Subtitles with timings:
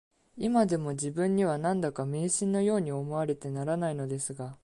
[0.35, 4.57] いまでも自分には、何だか迷信のように思われてならないのですが